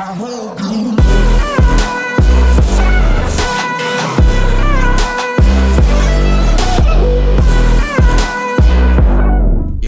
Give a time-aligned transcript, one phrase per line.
[0.00, 0.06] Yo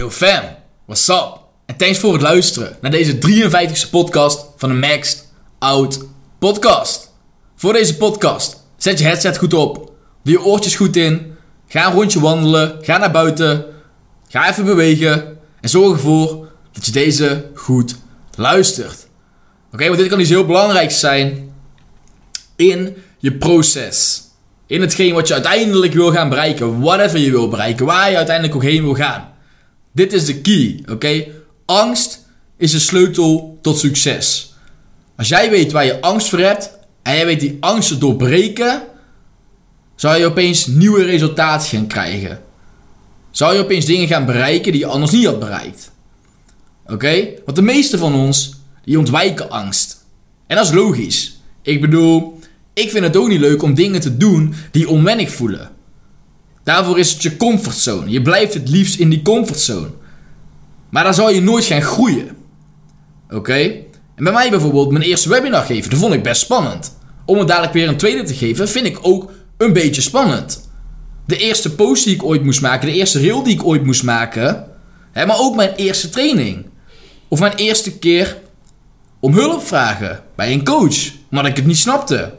[0.09, 0.43] fam,
[0.85, 1.39] what's up?
[1.65, 5.27] En thanks voor het luisteren naar deze 53ste podcast van de Maxed
[5.59, 6.05] Out
[6.39, 7.11] Podcast.
[7.55, 9.75] Voor deze podcast, zet je headset goed op,
[10.23, 11.35] doe je oortjes goed in,
[11.67, 13.65] ga een rondje wandelen, ga naar buiten,
[14.27, 17.95] ga even bewegen en zorg ervoor dat je deze goed
[18.35, 19.02] luistert.
[19.73, 21.53] Oké, want dit kan iets heel belangrijks zijn
[22.55, 24.21] in je proces.
[24.67, 28.55] In hetgeen wat je uiteindelijk wil gaan bereiken, whatever je wil bereiken, waar je uiteindelijk
[28.55, 29.33] ook heen wil gaan.
[29.91, 31.25] Dit is de key, oké?
[31.65, 32.25] Angst
[32.57, 34.53] is de sleutel tot succes.
[35.15, 38.83] Als jij weet waar je angst voor hebt en jij weet die angst te doorbreken,
[39.95, 42.41] zou je opeens nieuwe resultaten gaan krijgen.
[43.31, 45.91] Zou je opeens dingen gaan bereiken die je anders niet had bereikt.
[46.87, 47.27] Oké?
[47.45, 50.05] Want de meeste van ons, die ontwijken angst.
[50.47, 51.41] En dat is logisch.
[51.61, 52.39] Ik bedoel,
[52.73, 55.69] ik vind het ook niet leuk om dingen te doen die onwennig voelen.
[56.63, 58.09] Daarvoor is het je comfortzone.
[58.09, 59.89] Je blijft het liefst in die comfortzone.
[60.89, 62.29] Maar dan zal je nooit gaan groeien.
[63.29, 63.61] Oké?
[64.15, 66.97] En bij mij bijvoorbeeld, mijn eerste webinar geven, dat vond ik best spannend.
[67.25, 70.69] Om het dadelijk weer een tweede te geven, vind ik ook een beetje spannend.
[71.25, 74.03] De eerste post die ik ooit moest maken, de eerste reel die ik ooit moest
[74.03, 74.65] maken,
[75.11, 76.65] hè, maar ook mijn eerste training.
[77.27, 78.37] Of mijn eerste keer
[79.23, 82.37] om hulp vragen bij een coach, omdat ik het niet snapte.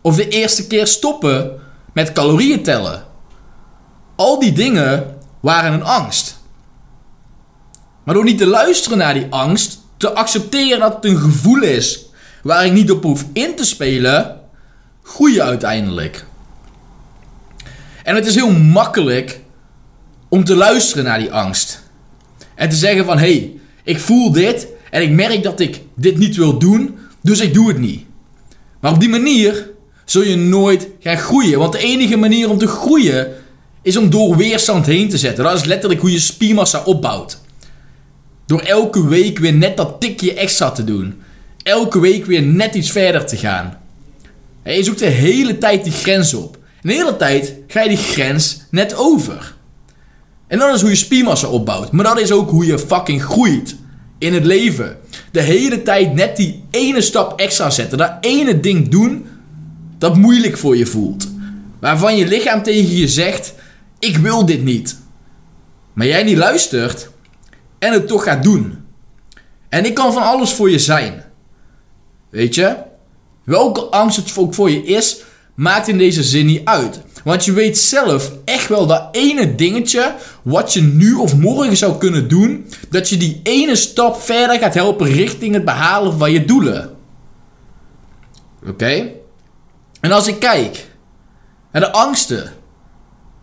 [0.00, 1.60] Of de eerste keer stoppen
[1.92, 3.04] met calorieën tellen.
[4.16, 6.40] Al die dingen waren een angst.
[8.04, 12.06] Maar door niet te luisteren naar die angst, te accepteren dat het een gevoel is
[12.42, 14.40] waar ik niet op hoef in te spelen,
[15.02, 16.26] groei je uiteindelijk.
[18.02, 19.40] En het is heel makkelijk
[20.28, 21.82] om te luisteren naar die angst.
[22.54, 26.18] En te zeggen van, hé, hey, ik voel dit en ik merk dat ik dit
[26.18, 28.04] niet wil doen, dus ik doe het niet.
[28.80, 29.70] Maar op die manier
[30.04, 31.58] zul je nooit gaan groeien.
[31.58, 33.32] Want de enige manier om te groeien
[33.82, 35.44] is om door weerstand heen te zetten.
[35.44, 37.40] Dat is letterlijk hoe je spiermassa opbouwt.
[38.46, 41.20] Door elke week weer net dat tikje extra te doen.
[41.62, 43.78] Elke week weer net iets verder te gaan.
[44.64, 46.58] Je zoekt de hele tijd die grens op.
[46.82, 49.56] En de hele tijd ga je die grens net over.
[50.46, 51.92] En dat is hoe je spiermassa opbouwt.
[51.92, 53.76] Maar dat is ook hoe je fucking groeit
[54.18, 54.98] in het leven.
[55.32, 57.98] De hele tijd net die ene stap extra zetten.
[57.98, 59.26] Dat ene ding doen
[59.98, 61.28] dat moeilijk voor je voelt.
[61.80, 63.54] Waarvan je lichaam tegen je zegt:
[63.98, 64.98] Ik wil dit niet.
[65.92, 67.10] Maar jij niet luistert
[67.78, 68.78] en het toch gaat doen.
[69.68, 71.24] En ik kan van alles voor je zijn.
[72.30, 72.76] Weet je?
[73.44, 75.22] Welke angst het ook voor je is,
[75.58, 77.00] maakt in deze zin niet uit.
[77.24, 81.98] Want je weet zelf echt wel dat ene dingetje wat je nu of morgen zou
[81.98, 86.44] kunnen doen, dat je die ene stap verder gaat helpen richting het behalen van je
[86.44, 86.90] doelen.
[88.66, 89.10] Oké?
[90.00, 90.86] En als ik kijk
[91.72, 92.52] naar de angsten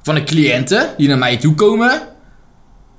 [0.02, 2.02] van de cliënten die naar mij toe komen,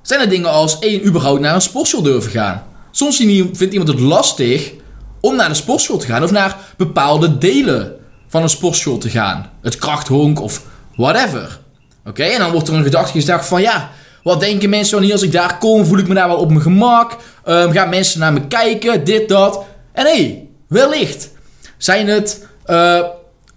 [0.01, 2.63] zijn er dingen als één, überhaupt naar een sportschool durven gaan.
[2.91, 4.73] Soms vindt iemand het lastig
[5.21, 7.96] om naar de sportschool te gaan of naar bepaalde delen
[8.27, 9.49] van een sportschool te gaan.
[9.61, 10.63] Het krachthonk of
[10.95, 11.59] whatever.
[12.05, 13.91] Oké, en dan wordt er een gedachte gedacht van ja,
[14.23, 15.85] wat denken mensen van hier als ik daar kom?
[15.85, 17.17] Voel ik me daar wel op mijn gemak?
[17.45, 19.03] Um, gaan mensen naar me kijken?
[19.03, 19.65] Dit, dat.
[19.91, 21.29] En hé, hey, wellicht
[21.77, 23.03] zijn het uh,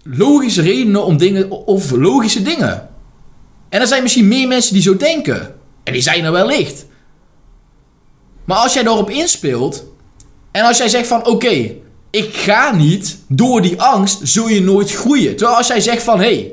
[0.03, 2.89] logische redenen om dingen, of logische dingen.
[3.69, 5.55] En er zijn misschien meer mensen die zo denken.
[5.83, 6.85] En die zijn er wellicht.
[8.45, 9.83] Maar als jij daarop inspeelt.
[10.51, 11.71] En als jij zegt van oké,
[12.11, 15.35] ik ga niet door die angst, zul je nooit groeien.
[15.35, 16.51] Terwijl als jij zegt van hé, hey,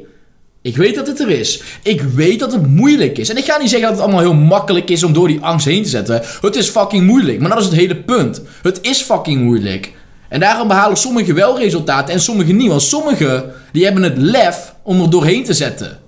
[0.62, 1.62] ik weet dat het er is.
[1.82, 3.28] Ik weet dat het moeilijk is.
[3.28, 5.66] En ik ga niet zeggen dat het allemaal heel makkelijk is om door die angst
[5.66, 6.22] heen te zetten.
[6.40, 7.40] Het is fucking moeilijk.
[7.40, 8.40] Maar dat is het hele punt.
[8.62, 9.92] Het is fucking moeilijk.
[10.28, 12.68] En daarom behalen sommigen wel resultaten en sommigen niet.
[12.68, 15.98] Want sommigen die hebben het lef om er doorheen te zetten.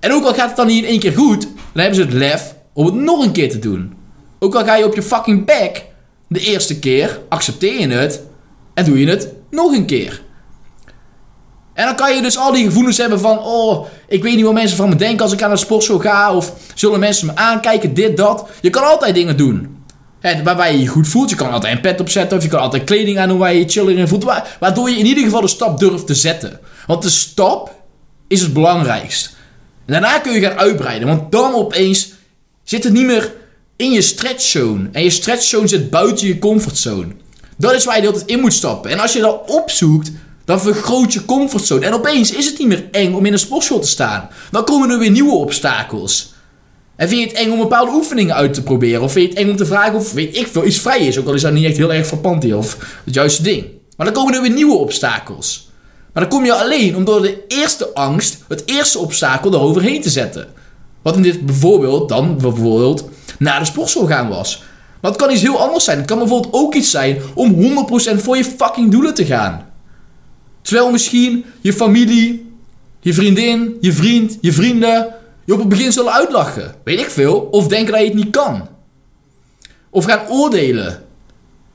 [0.00, 2.12] En ook al gaat het dan niet in één keer goed, dan hebben ze het
[2.12, 3.92] lef om het nog een keer te doen.
[4.38, 5.84] Ook al ga je op je fucking back
[6.28, 8.20] de eerste keer, accepteer je het
[8.80, 10.20] en doe je het nog een keer.
[11.74, 14.52] En dan kan je dus al die gevoelens hebben van, oh, ik weet niet wat
[14.52, 17.94] mensen van me denken als ik aan een sportschool ga, of zullen mensen me aankijken,
[17.94, 18.48] dit, dat.
[18.60, 19.78] Je kan altijd dingen doen.
[20.44, 21.30] Waarbij je je goed voelt.
[21.30, 23.58] Je kan altijd een pet opzetten, of je kan altijd kleding aan doen waar je
[23.58, 24.24] je chiller in voelt.
[24.60, 26.60] Waardoor je in ieder geval de stap durft te zetten.
[26.86, 27.74] Want de stap
[28.28, 29.36] is het belangrijkst.
[29.86, 32.12] En daarna kun je gaan uitbreiden, want dan opeens
[32.64, 33.32] zit het niet meer
[33.76, 34.88] in je stretchzone.
[34.92, 37.12] En je stretchzone zit buiten je comfortzone.
[37.60, 38.90] Dat is waar je de hele tijd in moet stappen.
[38.90, 40.10] En als je dat opzoekt,
[40.44, 41.86] dan vergroot je comfortzone.
[41.86, 44.28] En opeens is het niet meer eng om in een sportschool te staan.
[44.50, 46.34] Dan komen er weer nieuwe obstakels.
[46.96, 49.02] En vind je het eng om bepaalde oefeningen uit te proberen?
[49.02, 51.18] Of vind je het eng om te vragen of weet ik veel iets vrij is?
[51.18, 52.10] Ook al is dat niet echt heel erg
[52.40, 53.64] hier of het juiste ding.
[53.96, 55.70] Maar dan komen er weer nieuwe obstakels.
[56.12, 60.10] Maar dan kom je alleen om door de eerste angst, het eerste obstakel, eroverheen te
[60.10, 60.48] zetten.
[61.02, 63.08] Wat in dit bijvoorbeeld dan bijvoorbeeld
[63.38, 64.62] naar de sportschool gaan was.
[65.00, 65.98] Het kan iets heel anders zijn.
[65.98, 69.68] Het kan bijvoorbeeld ook iets zijn om 100% voor je fucking doelen te gaan.
[70.62, 72.52] Terwijl misschien je familie,
[73.00, 75.14] je vriendin, je vriend, je vrienden
[75.50, 76.74] je op het begin zullen uitlachen.
[76.84, 77.48] Weet ik veel.
[77.50, 78.68] Of denken dat je het niet kan.
[79.90, 81.02] Of gaan oordelen.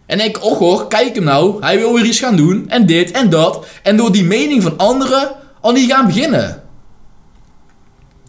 [0.06, 1.62] En denk, oh hoor, kijk hem nou.
[1.62, 2.69] Hij wil weer iets gaan doen.
[2.69, 3.66] En dit en dat.
[3.83, 5.31] En door die mening van anderen
[5.62, 6.63] al niet gaan beginnen.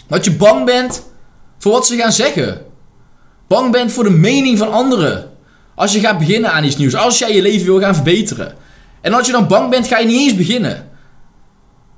[0.09, 1.03] Dat je bang bent
[1.59, 2.66] voor wat ze gaan zeggen.
[3.47, 5.31] Bang bent voor de mening van anderen.
[5.75, 6.95] Als je gaat beginnen aan iets nieuws.
[6.95, 8.55] Als jij je leven wil gaan verbeteren.
[9.01, 10.89] En als je dan bang bent, ga je niet eens beginnen.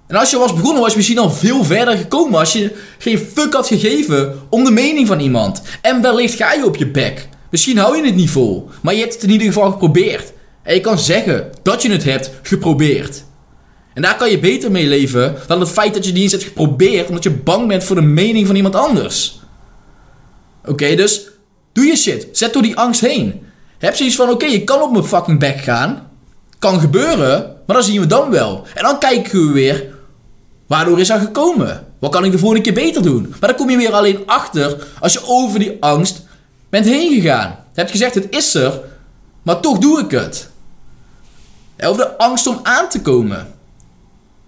[0.07, 2.39] En als je was begonnen, was je misschien al veel verder gekomen.
[2.39, 5.63] Als je geen fuck had gegeven om de mening van iemand.
[5.83, 7.29] En wellicht ga je op je bek.
[7.51, 8.69] Misschien hou je het niet vol.
[8.83, 10.33] Maar je hebt het in ieder geval geprobeerd.
[10.63, 13.25] En je kan zeggen dat je het hebt geprobeerd.
[13.95, 16.33] En daar kan je beter mee leven dan het feit dat je het niet eens
[16.33, 17.09] hebt geprobeerd.
[17.09, 19.41] Omdat je bang bent voor de mening van iemand anders.
[20.65, 21.29] Oké, dus
[21.79, 22.29] doe je shit.
[22.33, 23.47] Zet door die angst heen.
[23.79, 26.11] Heb zoiets van: oké, je kan op mijn fucking bek gaan.
[26.59, 28.67] Kan gebeuren, maar dan zien we dan wel.
[28.75, 29.97] En dan kijken we weer
[30.69, 31.87] Waardoor is dat gekomen?
[31.99, 33.35] Wat kan ik de volgende keer beter doen?
[33.41, 36.23] Maar dan kom je weer alleen achter als je over die angst
[36.69, 37.57] bent heen gegaan.
[37.75, 38.81] Je gezegd, het is er,
[39.43, 40.51] maar toch doe ik het.
[41.79, 43.47] Of de angst om aan te komen.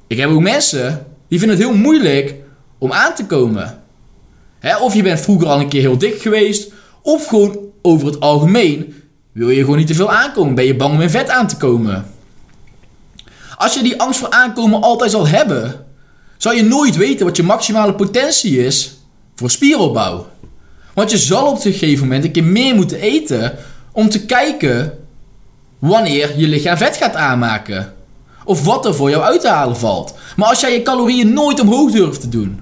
[0.07, 2.35] Ik heb ook mensen die vinden het heel moeilijk
[2.79, 3.83] om aan te komen.
[4.81, 8.95] of je bent vroeger al een keer heel dik geweest, of gewoon over het algemeen
[9.33, 10.55] wil je gewoon niet te veel aankomen.
[10.55, 12.07] Ben je bang om in vet aan te komen?
[13.57, 15.87] Als je die angst voor aankomen altijd zal hebben,
[16.37, 18.97] zal je nooit weten wat je maximale potentie is
[19.35, 20.27] voor spieropbouw.
[20.95, 23.59] Want je zal op een gegeven moment een keer meer moeten eten
[23.93, 24.99] om te kijken
[25.79, 27.95] wanneer je lichaam vet gaat aanmaken.
[28.45, 30.15] Of wat er voor jou uit te halen valt.
[30.37, 32.61] Maar als jij je calorieën nooit omhoog durft te doen,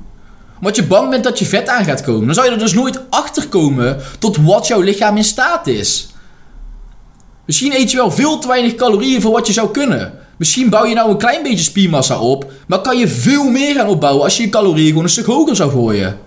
[0.59, 2.73] omdat je bang bent dat je vet aan gaat komen, dan zal je er dus
[2.73, 6.09] nooit achter komen tot wat jouw lichaam in staat is.
[7.45, 10.13] Misschien eet je wel veel te weinig calorieën voor wat je zou kunnen.
[10.37, 13.89] Misschien bouw je nou een klein beetje spiermassa op, maar kan je veel meer gaan
[13.89, 16.19] opbouwen als je je calorieën gewoon een stuk hoger zou gooien.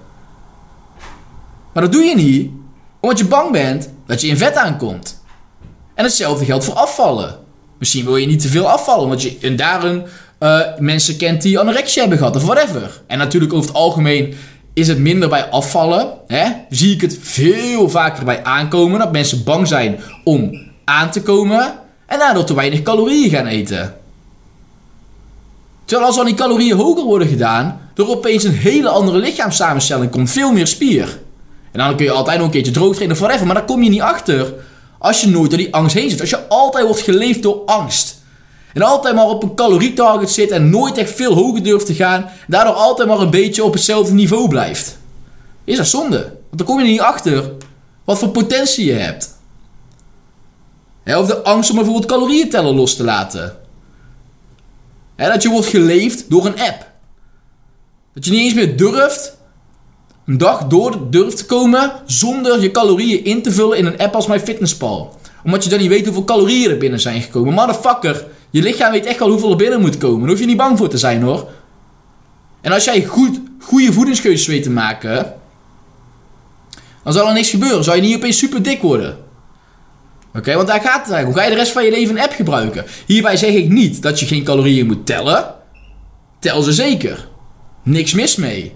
[1.73, 2.51] Maar dat doe je niet,
[2.99, 5.23] omdat je bang bent dat je in vet aankomt.
[5.95, 7.39] En hetzelfde geldt voor afvallen.
[7.79, 10.03] Misschien wil je niet te veel afvallen, omdat je en daarom
[10.43, 13.01] uh, mensen kent die anorexia hebben gehad of whatever.
[13.07, 14.33] En natuurlijk over het algemeen
[14.73, 16.07] is het minder bij afvallen.
[16.27, 16.45] Hè?
[16.69, 21.73] Zie ik het veel vaker bij aankomen dat mensen bang zijn om aan te komen
[22.05, 23.95] en daardoor te weinig calorieën gaan eten.
[25.85, 30.31] Terwijl als al die calorieën hoger worden gedaan, er opeens een hele andere lichaamssamenstelling komt.
[30.31, 31.19] Veel meer spier.
[31.71, 33.45] En dan kun je altijd nog een keertje droog trainen of whatever.
[33.45, 34.53] Maar daar kom je niet achter
[34.99, 36.21] als je nooit door die angst heen zit.
[36.21, 38.20] Als je altijd wordt geleefd door angst.
[38.73, 42.23] En altijd maar op een calorietarget zit en nooit echt veel hoger durft te gaan.
[42.23, 44.97] En daardoor altijd maar een beetje op hetzelfde niveau blijft.
[45.63, 46.17] Is dat zonde.
[46.19, 47.51] Want dan kom je er niet achter
[48.03, 49.37] wat voor potentie je hebt.
[51.05, 53.59] of de angst om bijvoorbeeld calorieën tellen los te laten
[55.29, 56.89] dat je wordt geleefd door een app.
[58.13, 59.37] Dat je niet eens meer durft
[60.25, 64.15] een dag door durft te komen zonder je calorieën in te vullen in een app
[64.15, 65.19] als MyFitnessPal.
[65.43, 67.53] Omdat je dan niet weet hoeveel calorieën er binnen zijn gekomen.
[67.53, 70.19] Motherfucker, je lichaam weet echt wel hoeveel er binnen moet komen.
[70.19, 71.49] Daar hoef je niet bang voor te zijn hoor.
[72.61, 75.33] En als jij goed, goede voedingskeuzes weet te maken,
[77.03, 77.83] dan zal er niks gebeuren.
[77.83, 79.17] Zal je niet opeens super dik worden.
[80.35, 81.25] Oké, want daar gaat het eigenlijk.
[81.25, 82.85] Hoe ga je de rest van je leven een app gebruiken?
[83.05, 85.53] Hierbij zeg ik niet dat je geen calorieën moet tellen.
[86.39, 87.27] Tel ze zeker.
[87.83, 88.75] Niks mis mee.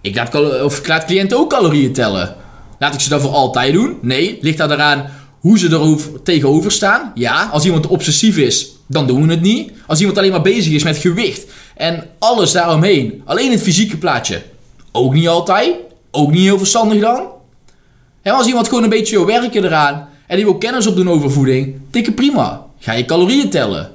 [0.00, 2.36] Ik laat, of ik laat cliënten ook calorieën tellen.
[2.78, 3.98] Laat ik ze dat voor altijd doen?
[4.02, 4.38] Nee.
[4.40, 5.10] Ligt dat eraan
[5.40, 7.12] hoe ze er tegenover staan?
[7.14, 7.48] Ja.
[7.52, 9.72] Als iemand obsessief is, dan doen we het niet.
[9.86, 14.42] Als iemand alleen maar bezig is met gewicht en alles daaromheen, alleen het fysieke plaatje,
[14.92, 15.74] ook niet altijd.
[16.10, 17.26] Ook niet heel verstandig dan.
[18.22, 21.30] En als iemand gewoon een beetje wil werken eraan en die wil kennis opdoen over
[21.30, 22.64] voeding, dikke prima.
[22.78, 23.90] Ga je calorieën tellen.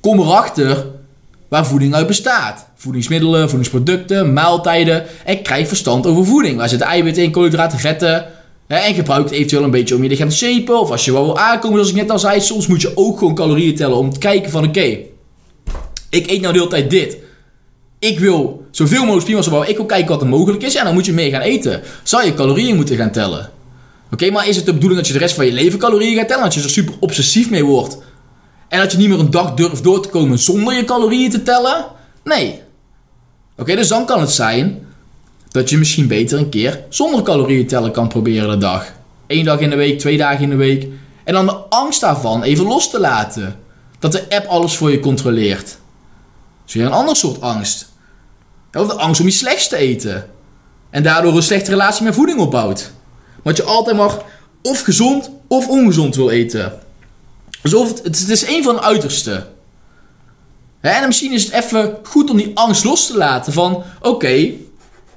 [0.00, 0.86] Kom erachter
[1.48, 2.66] waar voeding uit bestaat.
[2.74, 5.04] Voedingsmiddelen, voedingsproducten, maaltijden.
[5.24, 6.56] En krijg verstand over voeding.
[6.56, 8.26] Waar zitten eiwitten in, koolhydraten, vetten.
[8.66, 10.80] En gebruik het eventueel een beetje om je lichaam te shapen.
[10.80, 12.40] Of als je wel wil aankomen, zoals ik net al zei.
[12.40, 14.98] Soms moet je ook gewoon calorieën tellen om te kijken van oké.
[16.10, 17.18] ik eet nou de hele tijd dit.
[17.98, 19.70] Ik wil zoveel mogelijk spiermassa bouwen.
[19.70, 20.74] Ik wil kijken wat er mogelijk is.
[20.74, 21.82] En dan moet je meer gaan eten.
[22.02, 23.50] Zou je calorieën moeten gaan tellen.
[24.12, 26.28] Oké, maar is het de bedoeling dat je de rest van je leven calorieën gaat
[26.28, 26.44] tellen?
[26.44, 27.98] Dat je er super obsessief mee wordt?
[28.68, 31.42] En dat je niet meer een dag durft door te komen zonder je calorieën te
[31.42, 31.84] tellen?
[32.24, 32.60] Nee.
[33.56, 34.86] Oké, dus dan kan het zijn
[35.54, 38.92] dat je misschien beter een keer zonder calorieën tellen kan proberen de dag.
[39.26, 40.86] Eén dag in de week, twee dagen in de week.
[41.24, 43.56] En dan de angst daarvan even los te laten.
[43.98, 45.66] Dat de app alles voor je controleert.
[45.66, 47.92] Dat is weer een ander soort angst.
[48.72, 50.30] Of de angst om iets slechts te eten.
[50.90, 52.92] En daardoor een slechte relatie met voeding opbouwt.
[53.42, 54.24] Want je altijd mag
[54.62, 56.72] of gezond of ongezond wil eten.
[57.62, 59.46] Alsof het, het is een van de uiterste.
[60.80, 63.82] En misschien is het even goed om die angst los te laten van...
[64.00, 64.52] Oké,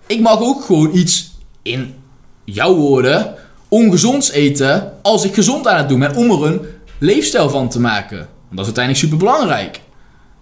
[0.08, 1.96] ik mag ook gewoon iets, in
[2.44, 3.36] jouw woorden,
[3.68, 4.94] ongezonds eten...
[5.02, 6.62] als ik gezond aan het doen ben om er een
[7.00, 8.18] leefstijl van te maken.
[8.18, 9.82] Want dat is uiteindelijk super belangrijk.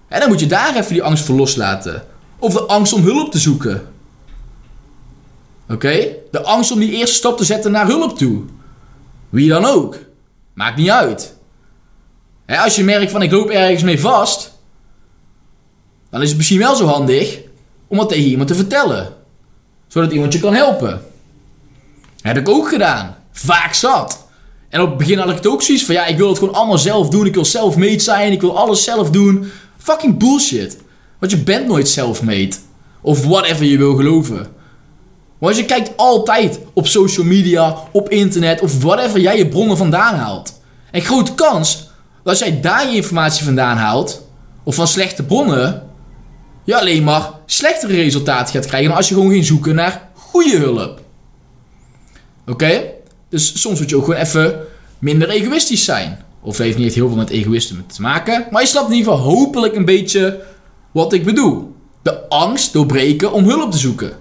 [0.09, 2.03] Dan moet je daar even die angst voor loslaten.
[2.39, 3.87] Of de angst om hulp te zoeken.
[5.69, 6.07] Oké?
[6.31, 8.43] De angst om die eerste stap te zetten naar hulp toe.
[9.29, 9.97] Wie dan ook.
[10.53, 11.37] Maakt niet uit.
[12.47, 14.53] als je merkt van ik loop ergens mee vast,
[16.09, 17.39] dan is het misschien wel zo handig
[17.87, 19.13] om dat tegen iemand te vertellen.
[19.95, 21.01] Zodat iemand je kan helpen.
[22.21, 23.15] heb ik ook gedaan.
[23.31, 24.27] Vaak zat.
[24.69, 26.53] En op het begin had ik het ook zoiets van ja, ik wil het gewoon
[26.53, 27.25] allemaal zelf doen.
[27.25, 28.31] Ik wil self-made zijn.
[28.31, 29.51] Ik wil alles zelf doen.
[29.77, 30.77] Fucking bullshit.
[31.19, 32.55] Want je bent nooit self-made.
[33.01, 34.47] Of whatever je wil geloven.
[35.37, 40.15] Want je kijkt altijd op social media, op internet of whatever jij je bronnen vandaan
[40.15, 40.61] haalt.
[40.91, 41.89] En grote kans
[42.23, 44.27] dat als jij daar je informatie vandaan haalt,
[44.63, 45.84] of van slechte bronnen,
[46.65, 50.57] je alleen maar slechtere resultaten gaat krijgen dan als je gewoon ging zoeken naar goede
[50.57, 51.01] hulp.
[52.47, 52.81] Oké?
[53.29, 54.59] Dus soms moet je ook gewoon even
[54.99, 56.23] minder egoïstisch zijn.
[56.41, 58.47] Of heeft niet heel veel met egoïsme te maken.
[58.51, 60.41] Maar je snapt in ieder geval hopelijk een beetje
[60.91, 61.75] wat ik bedoel.
[62.01, 64.11] De angst doorbreken om hulp te zoeken.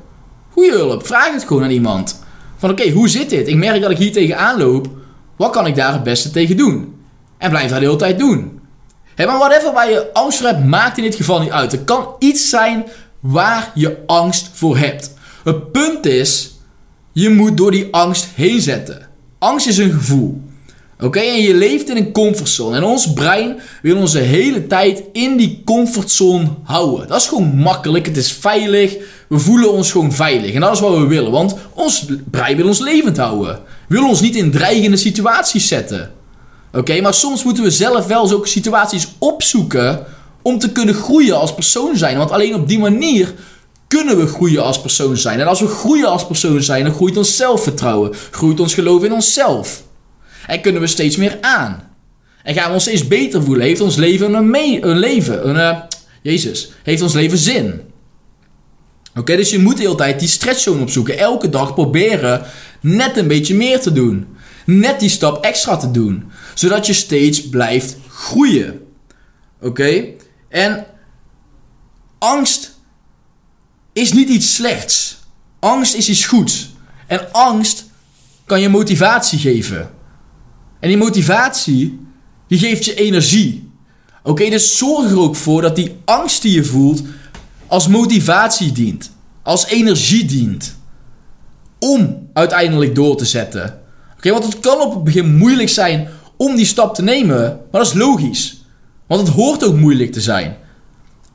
[0.51, 1.07] Goeie hulp.
[1.07, 2.23] Vraag het gewoon aan iemand.
[2.57, 3.49] Van oké, hoe zit dit?
[3.49, 4.89] Ik merk dat ik hier tegenaan loop.
[5.37, 6.95] Wat kan ik daar het beste tegen doen?
[7.39, 8.61] En blijf dat de hele tijd doen.
[9.15, 11.73] Hey, maar whatever waar je angst voor hebt, maakt in dit geval niet uit.
[11.73, 12.85] Er kan iets zijn
[13.21, 15.13] waar je angst voor hebt.
[15.45, 16.55] Het punt is,
[17.13, 19.09] je moet door die angst heen zetten.
[19.39, 20.41] Angst is een gevoel.
[21.01, 22.77] Oké, en je leeft in een comfortzone.
[22.77, 27.09] En ons brein wil onze hele tijd in die comfortzone houden.
[27.09, 28.97] Dat is gewoon makkelijk, het is veilig.
[29.29, 30.55] We voelen ons gewoon veilig.
[30.55, 33.61] En dat is wat we willen, want ons brein wil ons levend houden.
[33.89, 36.13] Wil ons niet in dreigende situaties zetten.
[36.75, 40.07] Oké, maar soms moeten we zelf wel zulke situaties opzoeken
[40.43, 42.17] om te kunnen groeien als persoon zijn.
[42.17, 43.35] Want alleen op die manier
[43.89, 45.41] kunnen we groeien als persoon zijn.
[45.41, 49.13] En als we groeien als persoon zijn, dan groeit ons zelfvertrouwen, groeit ons geloof in
[49.13, 49.83] onszelf.
[50.47, 51.93] En kunnen we steeds meer aan.
[52.43, 53.65] En gaan we ons steeds beter voelen.
[53.65, 54.55] Heeft ons leven een,
[54.89, 55.79] een leven, een, uh,
[56.23, 57.81] Jezus, heeft ons leven zin.
[59.17, 61.19] Oké, dus je moet de hele tijd die stretchzone opzoeken.
[61.19, 62.43] Elke dag proberen
[62.81, 64.34] net een beetje meer te doen.
[64.65, 66.31] Net die stap extra te doen.
[66.55, 68.81] Zodat je steeds blijft groeien.
[69.61, 70.05] Oké?
[70.49, 70.87] En
[72.19, 72.79] angst
[73.93, 75.19] is niet iets slechts.
[75.61, 76.73] Angst is iets goeds.
[77.07, 77.85] En angst
[78.45, 79.91] kan je motivatie geven.
[80.81, 82.01] En die motivatie,
[82.47, 83.71] die geeft je energie.
[84.23, 87.03] Oké, dus zorg er ook voor dat die angst die je voelt
[87.67, 89.11] als motivatie dient.
[89.43, 90.77] Als energie dient.
[91.79, 93.84] Om uiteindelijk door te zetten.
[94.25, 97.39] Oké, want het kan op het begin moeilijk zijn om die stap te nemen.
[97.39, 98.65] Maar dat is logisch.
[99.07, 100.57] Want het hoort ook moeilijk te zijn.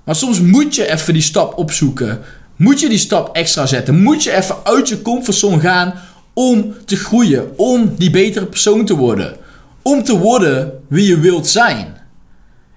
[0.05, 2.19] Maar soms moet je even die stap opzoeken.
[2.55, 4.01] Moet je die stap extra zetten.
[4.01, 5.93] Moet je even uit je comfortzone gaan
[6.33, 9.35] om te groeien, om die betere persoon te worden,
[9.81, 11.97] om te worden wie je wilt zijn.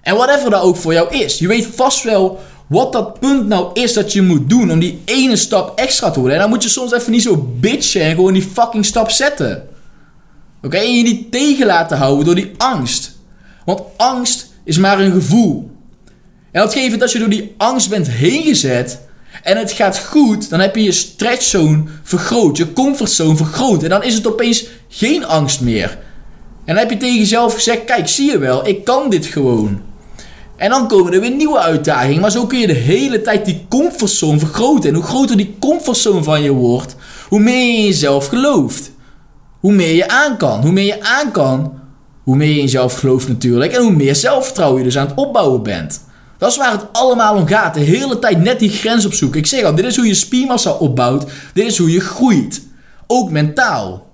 [0.01, 3.69] En whatever dat ook voor jou is, je weet vast wel wat dat punt nou
[3.73, 6.35] is dat je moet doen om die ene stap extra te worden.
[6.35, 9.71] En dan moet je soms even niet zo bitchen en gewoon die fucking stap zetten.
[10.63, 13.17] Oké, en je niet tegen laten houden door die angst.
[13.65, 15.71] Want angst is maar een gevoel.
[16.51, 18.99] En dat geeft dat je door die angst bent heen gezet
[19.43, 23.83] en het gaat goed, dan heb je je stretchzone vergroot, je comfortzone vergroot.
[23.83, 25.89] En dan is het opeens geen angst meer.
[26.65, 29.81] En dan heb je tegen jezelf gezegd: Kijk, zie je wel, ik kan dit gewoon.
[30.55, 32.21] En dan komen er weer nieuwe uitdagingen.
[32.21, 34.89] Maar zo kun je de hele tijd die comfortzone vergroten.
[34.89, 36.95] En hoe groter die comfortzone van je wordt,
[37.29, 38.91] hoe meer je in jezelf gelooft.
[39.63, 40.61] Hoe meer je aan kan.
[40.61, 41.79] Hoe meer je aan kan,
[42.23, 43.73] hoe meer je in jezelf gelooft natuurlijk.
[43.73, 46.01] En hoe meer zelfvertrouwen je dus aan het opbouwen bent.
[46.37, 47.73] Dat is waar het allemaal om gaat.
[47.73, 49.39] De hele tijd net die grens opzoeken.
[49.39, 51.31] Ik zeg al, dit is hoe je spiermassa opbouwt.
[51.53, 52.61] Dit is hoe je groeit.
[53.07, 54.11] Ook mentaal.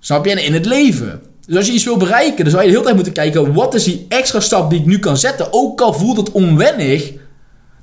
[0.00, 0.30] Snap je?
[0.30, 1.22] En in het leven.
[1.46, 3.54] Dus als je iets wil bereiken, dan zou je de hele tijd moeten kijken...
[3.54, 5.52] wat is die extra stap die ik nu kan zetten?
[5.52, 7.12] Ook al voelt het onwennig,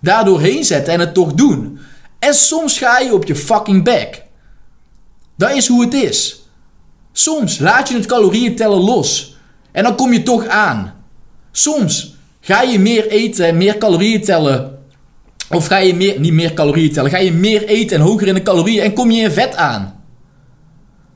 [0.01, 1.79] daardoor heen zetten en het toch doen.
[2.19, 4.21] En soms ga je op je fucking back.
[5.37, 6.40] Dat is hoe het is.
[7.11, 9.35] Soms laat je het calorieën tellen los.
[9.71, 10.93] En dan kom je toch aan.
[11.51, 14.79] Soms Ga je meer eten en meer calorieën tellen
[15.49, 18.33] Of ga je meer, niet meer calorieën tellen, ga je meer eten en hoger in
[18.33, 20.03] de calorieën en kom je in vet aan?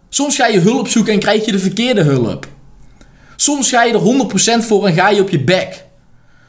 [0.09, 2.47] Soms ga je hulp zoeken en krijg je de verkeerde hulp.
[3.35, 5.85] Soms ga je er 100% voor en ga je op je bek.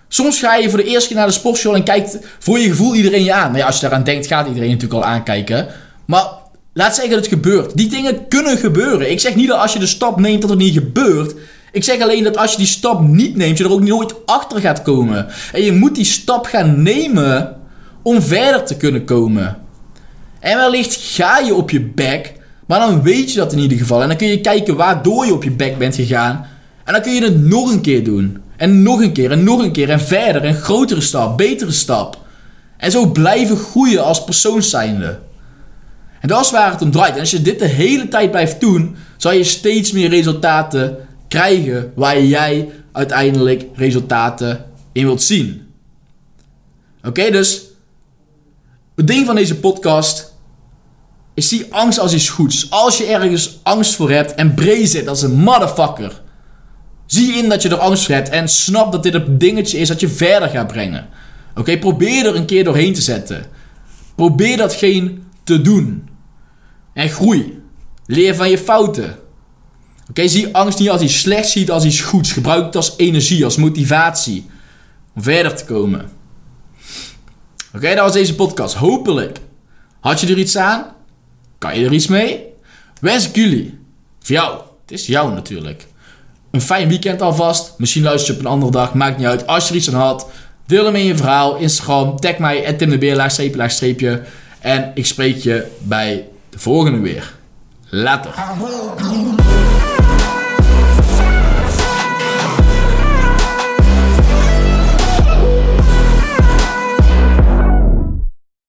[0.08, 2.94] Soms ga je voor de eerste keer naar de sportschool en kijkt voor je gevoel
[2.94, 3.46] iedereen je aan.
[3.46, 5.66] Nou ja, als je daaraan denkt, gaat iedereen natuurlijk al aankijken.
[6.06, 6.26] Maar
[6.76, 7.76] laat zeggen dat het gebeurt.
[7.76, 9.10] Die dingen kunnen gebeuren.
[9.10, 11.34] Ik zeg niet dat als je de stap neemt dat het niet gebeurt.
[11.72, 14.60] Ik zeg alleen dat als je die stap niet neemt, je er ook nooit achter
[14.60, 15.26] gaat komen.
[15.52, 17.56] En je moet die stap gaan nemen
[18.02, 19.56] om verder te kunnen komen.
[20.40, 22.32] En wellicht ga je op je bek,
[22.66, 24.02] maar dan weet je dat in ieder geval.
[24.02, 26.46] En dan kun je kijken waardoor je op je bek bent gegaan.
[26.84, 28.42] En dan kun je het nog een keer doen.
[28.56, 30.44] En nog een keer en nog een keer en verder.
[30.44, 32.18] Een grotere stap, betere stap.
[32.76, 35.18] En zo blijven groeien als persoon zijnde.
[36.20, 37.14] En dat is waar het om draait.
[37.14, 40.96] En als je dit de hele tijd blijft doen, zal je steeds meer resultaten
[41.28, 45.62] krijgen waar jij uiteindelijk resultaten in wilt zien.
[47.04, 47.62] Oké, dus
[48.96, 50.34] het ding van deze podcast
[51.34, 52.70] is zie angst als iets goeds.
[52.70, 56.20] Als je ergens angst voor hebt, embrace het als een motherfucker.
[57.06, 59.88] Zie in dat je er angst voor hebt en snap dat dit een dingetje is
[59.88, 61.08] dat je verder gaat brengen.
[61.54, 63.46] Oké, probeer er een keer doorheen te zetten.
[64.14, 65.12] Probeer datgene
[65.46, 66.08] te doen.
[66.92, 67.62] En groei.
[68.06, 69.18] Leer van je fouten.
[70.08, 72.32] Oké, zie angst niet als iets slechts, zie het als iets goeds.
[72.32, 74.46] Gebruik het als energie, als motivatie.
[75.14, 76.10] Om verder te komen.
[77.74, 78.74] Oké, dat was deze podcast.
[78.74, 79.38] Hopelijk
[80.00, 80.86] had je er iets aan.
[81.58, 82.44] Kan je er iets mee?
[83.00, 83.78] Wens ik jullie,
[84.18, 85.86] voor jou, het is jou natuurlijk,
[86.50, 87.74] een fijn weekend alvast.
[87.78, 89.46] Misschien luister je op een andere dag, maakt niet uit.
[89.46, 90.30] Als je er iets aan had,
[90.66, 94.22] deel hem in je verhaal, Instagram, tag mij, Tim de.
[94.58, 97.34] En ik spreek je bij de volgende weer.
[97.88, 98.34] Later.